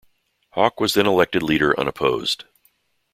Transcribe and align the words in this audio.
Hawke 0.55 0.79
was 0.79 0.95
then 0.95 1.05
elected 1.05 1.43
leader 1.43 1.79
unopposed. 1.79 2.45